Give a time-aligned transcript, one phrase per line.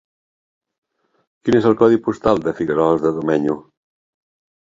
[1.43, 3.59] Quin és el codi postal de Figueroles de Domenyo?